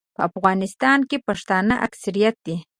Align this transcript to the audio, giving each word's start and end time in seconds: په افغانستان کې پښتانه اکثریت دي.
په 0.15 0.21
افغانستان 0.29 0.99
کې 1.09 1.17
پښتانه 1.27 1.75
اکثریت 1.87 2.35
دي. 2.45 2.55